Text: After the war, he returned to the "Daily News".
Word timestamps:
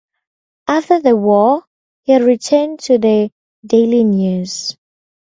After 0.67 0.99
the 0.99 1.15
war, 1.15 1.63
he 2.05 2.17
returned 2.19 2.79
to 2.85 2.97
the 2.97 3.29
"Daily 3.63 4.03
News". 4.03 4.75